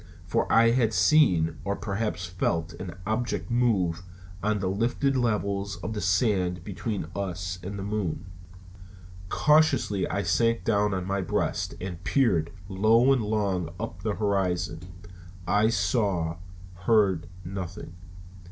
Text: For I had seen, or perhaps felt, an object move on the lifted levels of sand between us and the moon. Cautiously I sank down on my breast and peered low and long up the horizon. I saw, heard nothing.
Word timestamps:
For 0.25 0.51
I 0.51 0.71
had 0.71 0.95
seen, 0.95 1.57
or 1.63 1.75
perhaps 1.75 2.25
felt, 2.25 2.73
an 2.73 2.95
object 3.05 3.51
move 3.51 4.01
on 4.41 4.57
the 4.57 4.67
lifted 4.67 5.15
levels 5.15 5.75
of 5.83 6.03
sand 6.03 6.63
between 6.63 7.05
us 7.15 7.59
and 7.61 7.77
the 7.77 7.83
moon. 7.83 8.25
Cautiously 9.29 10.07
I 10.07 10.23
sank 10.23 10.63
down 10.63 10.95
on 10.95 11.05
my 11.05 11.21
breast 11.21 11.75
and 11.79 12.03
peered 12.03 12.51
low 12.67 13.13
and 13.13 13.21
long 13.21 13.75
up 13.79 14.01
the 14.01 14.15
horizon. 14.15 14.79
I 15.45 15.69
saw, 15.69 16.37
heard 16.73 17.27
nothing. 17.45 17.93